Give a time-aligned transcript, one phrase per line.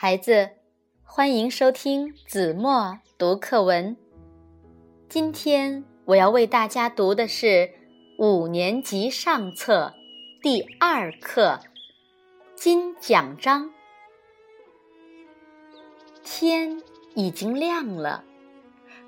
[0.00, 0.50] 孩子，
[1.02, 3.96] 欢迎收听子墨读课文。
[5.08, 7.68] 今天我要为大家读的是
[8.16, 9.92] 五年级上册
[10.40, 11.58] 第二课
[12.54, 13.64] 《金奖章》。
[16.22, 16.80] 天
[17.16, 18.22] 已经亮了，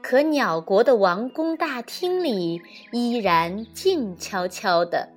[0.02, 2.60] 可鸟国的王宫大厅里
[2.90, 5.10] 依然静悄悄的。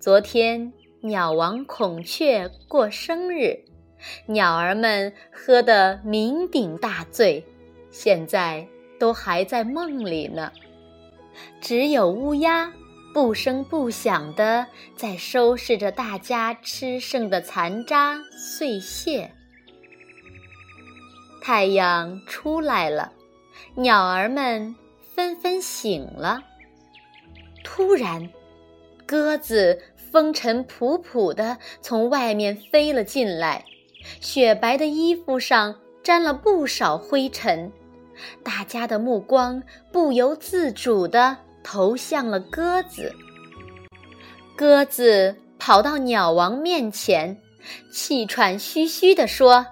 [0.00, 3.67] 昨天，鸟王孔雀过生日。
[4.26, 7.44] 鸟儿们喝得酩酊大醉，
[7.90, 8.66] 现在
[8.98, 10.52] 都还在梦里呢。
[11.60, 12.72] 只有乌鸦
[13.14, 14.66] 不声不响地
[14.96, 19.30] 在收拾着大家吃剩的残渣碎屑。
[21.40, 23.12] 太阳出来了，
[23.74, 24.74] 鸟儿们
[25.14, 26.42] 纷纷醒了。
[27.64, 28.28] 突然，
[29.06, 33.64] 鸽子风尘仆仆地从外面飞了进来。
[34.20, 37.70] 雪白的衣服上沾了不少灰尘，
[38.42, 43.12] 大家的目光不由自主地投向了鸽子。
[44.56, 47.36] 鸽子跑到鸟王面前，
[47.92, 49.66] 气喘吁吁地说：“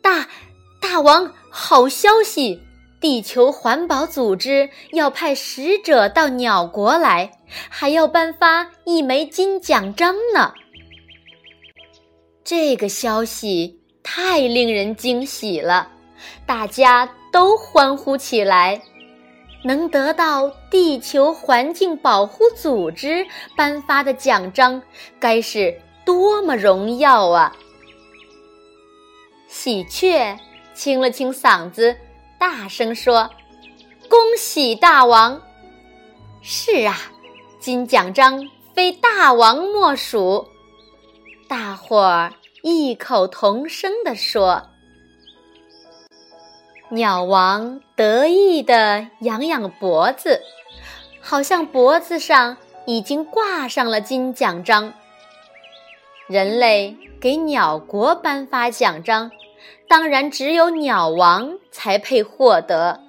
[0.00, 0.28] 大，
[0.80, 2.62] 大王，好消息！
[3.00, 7.30] 地球环保组织要派使者到鸟国来，
[7.70, 10.52] 还要颁发一枚金奖章呢。”
[12.50, 13.78] 这个消息。
[14.02, 15.88] 太令人惊喜了，
[16.46, 18.82] 大家都欢呼起来。
[19.62, 23.24] 能得到地球环境保护组织
[23.56, 24.82] 颁发的奖章，
[25.20, 27.54] 该是多么荣耀啊！
[29.46, 30.36] 喜鹊
[30.74, 31.96] 清了清嗓子，
[32.36, 33.30] 大声说
[34.10, 35.40] ：“恭喜大王！”
[36.42, 36.98] 是啊，
[37.60, 40.48] 金奖章非大王莫属。
[41.46, 42.32] 大伙儿。
[42.62, 44.68] 异口同声地说
[46.90, 50.42] ：“鸟王得意地扬扬脖子，
[51.22, 54.92] 好像脖子上已经挂上了金奖章。
[56.26, 59.30] 人类给鸟国颁发奖章，
[59.88, 63.00] 当然只有鸟王才配获得。”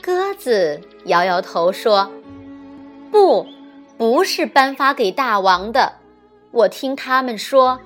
[0.00, 2.10] 鸽子摇摇头说
[3.12, 3.46] ：“不，
[3.98, 5.92] 不是颁发给大王的。”
[6.52, 7.80] 我听他们说，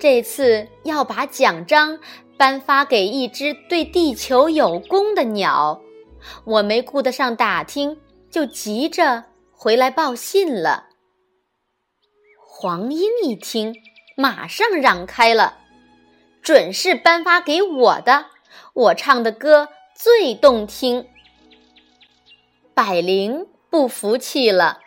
[0.00, 1.98] 这次要把奖章
[2.36, 5.82] 颁发给一只对地球有功的鸟，
[6.44, 8.00] 我没顾得上打听，
[8.30, 10.86] 就急着回来报信了。
[12.48, 13.74] 黄莺一听，
[14.16, 15.58] 马上让开了，
[16.40, 18.26] 准是颁发给我的，
[18.72, 21.06] 我唱的歌最动听。
[22.72, 24.80] 百灵不服气了。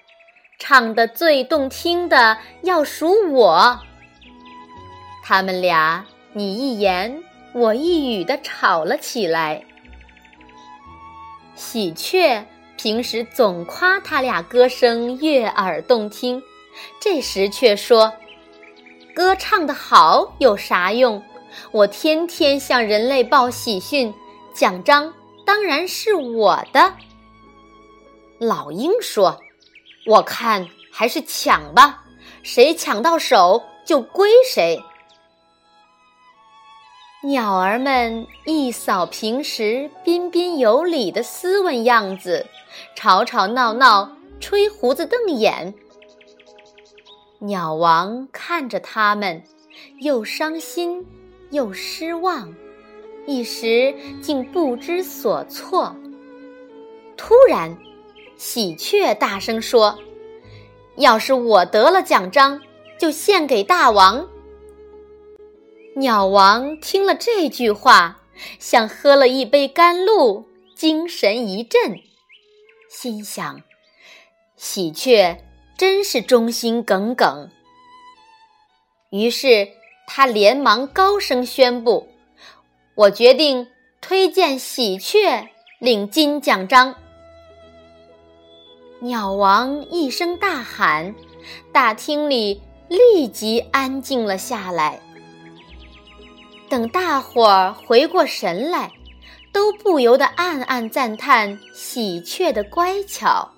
[0.59, 3.79] 唱的最动听的要数我。
[5.23, 9.63] 他们俩你一言我一语的吵了起来。
[11.55, 12.45] 喜鹊
[12.77, 16.41] 平时总夸他俩歌声悦耳动听，
[16.99, 18.13] 这时却说
[19.15, 21.23] ：“歌唱的好有啥用？
[21.71, 24.13] 我天天向人类报喜讯，
[24.53, 25.13] 奖章
[25.45, 26.93] 当然是我的。”
[28.39, 29.41] 老鹰说。
[30.09, 32.03] 我看还是抢吧，
[32.41, 34.81] 谁抢到手就归谁。
[37.21, 42.47] 鸟儿们一扫平时彬彬有礼的斯文样子，
[42.95, 45.75] 吵吵闹闹，吹胡子瞪眼。
[47.37, 49.43] 鸟王看着他们，
[49.99, 51.05] 又伤心
[51.51, 52.51] 又失望，
[53.27, 53.93] 一时
[54.23, 55.95] 竟不知所措。
[57.15, 57.77] 突然。
[58.39, 59.99] 喜鹊大声说
[60.95, 62.61] ：“要是我得了奖章，
[62.97, 64.29] 就献给大王。”
[65.97, 68.21] 鸟王听了这句话，
[68.57, 71.99] 像喝了一杯甘露，精神一振，
[72.89, 73.61] 心想
[74.55, 75.43] ：“喜鹊
[75.77, 77.49] 真是忠心耿耿。”
[79.11, 79.67] 于是
[80.07, 82.07] 他连忙高声宣布
[82.95, 83.67] ：“我决定
[83.99, 85.49] 推荐喜鹊
[85.79, 86.95] 领金奖章。”
[89.01, 91.15] 鸟王一声大喊，
[91.71, 94.99] 大厅里立即安静了下来。
[96.69, 98.91] 等大伙儿回过神来，
[99.53, 103.51] 都不由得暗暗赞叹喜鹊的乖巧。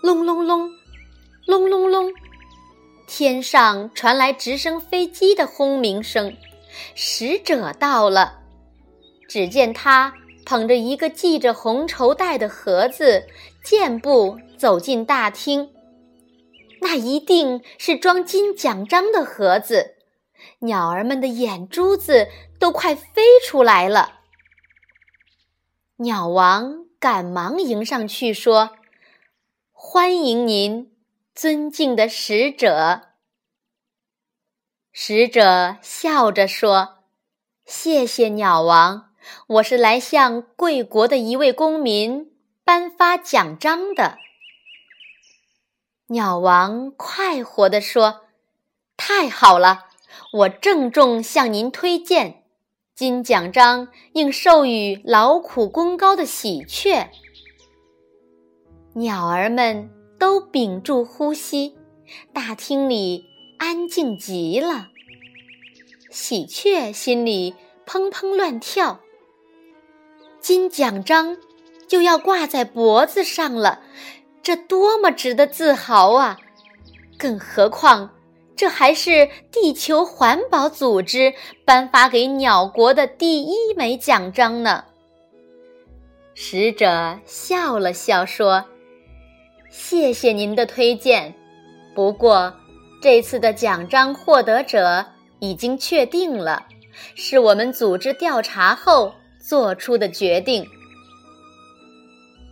[0.00, 0.70] 隆隆隆，
[1.44, 2.12] 隆隆隆，
[3.08, 6.36] 天上传来直升飞机的轰鸣声，
[6.94, 8.42] 使者到了。
[9.28, 10.14] 只见他。
[10.44, 13.26] 捧着一个系着红绸带的盒子，
[13.62, 15.72] 健步走进大厅。
[16.80, 19.96] 那一定是装金奖章的盒子。
[20.60, 22.28] 鸟儿们的眼珠子
[22.58, 24.20] 都快飞出来了。
[25.96, 28.70] 鸟王赶忙迎上去说
[29.70, 30.92] ：“欢迎您，
[31.32, 33.10] 尊敬的使者。”
[34.90, 37.04] 使者笑着说
[37.64, 39.11] ：“谢谢鸟王，
[39.46, 42.30] 我是来向贵国的一位公民
[42.64, 44.18] 颁发奖章的。”
[46.08, 48.22] 鸟王快活地说
[48.96, 49.86] ：“太好了，
[50.32, 52.42] 我郑重向您推荐，
[52.94, 57.10] 金奖章应授予劳苦功高的喜鹊。”
[58.94, 61.76] 鸟儿们都屏住呼吸，
[62.32, 63.30] 大厅里。
[63.58, 64.88] 安静极了，
[66.10, 67.54] 喜鹊心里
[67.86, 68.98] 砰砰乱跳。
[70.42, 71.36] 金奖章
[71.86, 73.80] 就要挂在脖子上了，
[74.42, 76.36] 这多么值得自豪啊！
[77.16, 78.10] 更何况，
[78.56, 81.32] 这还是地球环保组织
[81.64, 84.84] 颁发给鸟国的第一枚奖章呢。
[86.34, 88.64] 使者笑了笑说
[89.70, 91.32] ：“谢谢您的推荐，
[91.94, 92.52] 不过。”
[93.00, 95.04] 这次的奖章获得者
[95.40, 96.66] 已经确定了，
[97.16, 99.12] 是我们组织调查后
[99.42, 100.66] 做出的决定。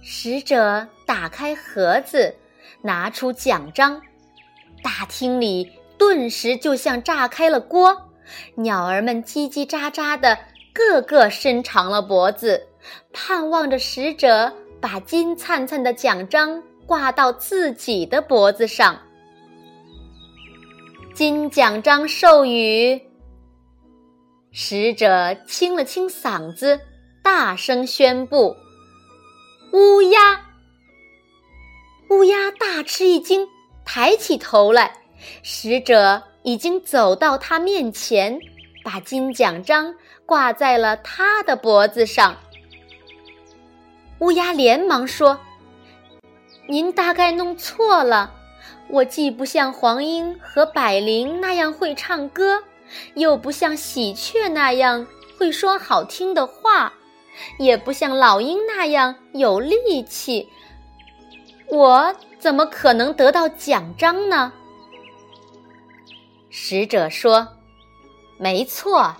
[0.03, 2.35] 使者打开盒子，
[2.83, 4.03] 拿出奖章，
[4.83, 8.11] 大厅里顿时就像炸开了锅，
[8.55, 10.39] 鸟儿们叽叽喳喳的，
[10.73, 12.67] 个个伸长了脖子，
[13.13, 18.99] 盼望着使者把金灿灿的奖章挂到自己的脖子上。
[21.15, 23.10] 金奖章授予。
[24.53, 26.81] 使者清了清嗓子，
[27.23, 28.57] 大声宣布
[29.73, 30.41] ：“乌鸦！”
[32.11, 33.47] 乌鸦大吃一惊，
[33.85, 34.93] 抬起头来，
[35.45, 38.41] 使者已经走到他面前，
[38.83, 39.95] 把金奖章
[40.27, 42.37] 挂在了他的脖子上。
[44.19, 45.39] 乌鸦连忙说
[46.67, 48.35] ：“您大概弄错了。”
[48.91, 52.65] 我既不像黄莺和百灵那样会唱歌，
[53.15, 55.07] 又不像喜鹊那样
[55.39, 56.93] 会说好听的话，
[57.59, 60.49] 也不像老鹰那样有力气，
[61.69, 64.53] 我怎么可能得到奖章呢？
[66.49, 67.47] 使者说
[68.39, 69.17] ：“没错，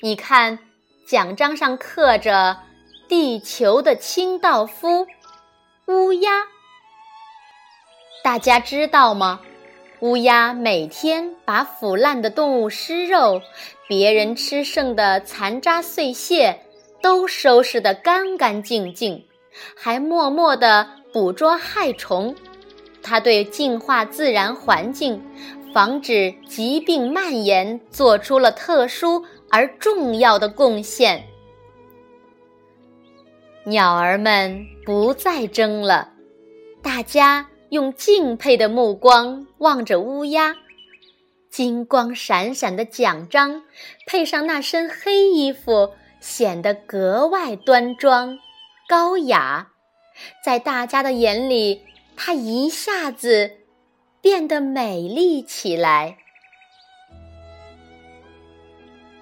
[0.00, 0.58] 你看，
[1.06, 2.58] 奖章上刻着
[3.06, 5.06] ‘地球的清道夫，
[5.86, 6.30] 乌鸦’。”
[8.24, 9.40] 大家知道吗？
[10.00, 13.42] 乌鸦每天把腐烂的动物尸肉、
[13.88, 16.60] 别人吃剩的残渣碎屑
[17.02, 19.26] 都收拾得干干净净，
[19.76, 22.34] 还默默地捕捉害虫。
[23.02, 25.20] 它对净化自然环境、
[25.74, 31.24] 防止疾病蔓延做出了特殊而重要的贡献。
[33.64, 36.12] 鸟儿们不再争了，
[36.82, 37.48] 大家。
[37.70, 40.56] 用敬佩的目光望着乌鸦，
[41.50, 43.62] 金光闪闪的奖章
[44.06, 48.38] 配上那身黑衣服，显得格外端庄、
[48.88, 49.68] 高雅。
[50.42, 51.82] 在大家的眼里，
[52.16, 53.58] 它一下子
[54.20, 56.16] 变得美丽起来。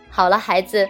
[0.08, 0.88] 好了，孩子，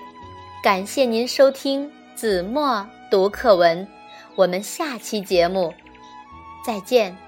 [0.62, 3.88] 感谢您收听子墨读课文，
[4.36, 5.74] 我们下期节目
[6.64, 7.25] 再见。